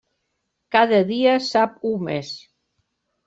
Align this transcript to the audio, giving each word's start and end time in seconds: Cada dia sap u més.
Cada 0.75 1.01
dia 1.11 1.35
sap 1.49 1.77
u 1.91 1.93
més. 2.09 2.31